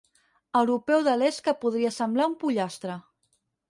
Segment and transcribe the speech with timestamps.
[0.61, 3.01] Europeu de l'est que podria semblar un pollastre.